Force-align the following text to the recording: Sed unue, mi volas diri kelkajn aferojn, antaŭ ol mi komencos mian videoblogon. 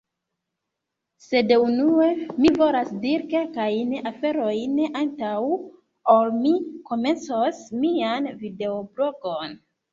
Sed 1.25 1.51
unue, 1.63 2.07
mi 2.45 2.53
volas 2.61 2.89
diri 3.03 3.29
kelkajn 3.35 3.93
aferojn, 4.13 4.75
antaŭ 5.03 5.37
ol 6.17 6.35
mi 6.41 6.57
komencos 6.91 7.65
mian 7.87 8.35
videoblogon. 8.45 9.59